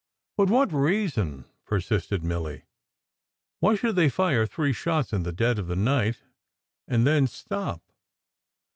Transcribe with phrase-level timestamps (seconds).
[0.35, 2.63] "But what reason?" persisted Milly.
[3.59, 6.23] "Why should they fire three shots in the dead of the night,
[6.87, 7.83] and then stop?"